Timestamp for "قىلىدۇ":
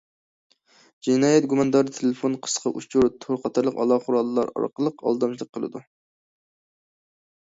5.59-5.83